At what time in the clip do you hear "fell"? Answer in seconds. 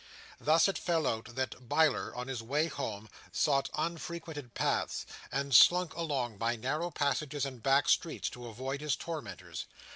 0.79-1.05